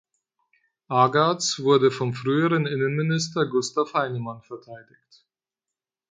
Agartz 0.87 1.59
wurde 1.59 1.91
vom 1.91 2.15
früheren 2.15 2.65
Innenminister 2.65 3.45
Gustav 3.45 3.93
Heinemann 3.93 4.41
verteidigt. 4.41 5.27